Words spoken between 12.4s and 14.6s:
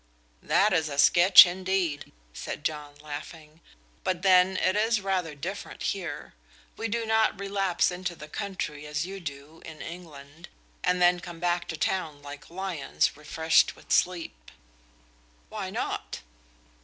lions refreshed with sleep."